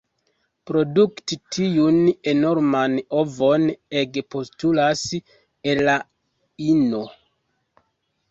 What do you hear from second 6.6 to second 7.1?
ino.